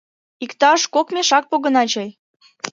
Иктаж 0.43 0.81
кок 0.93 1.07
мешак 1.15 1.43
погына 1.51 1.83
чай. 1.91 2.09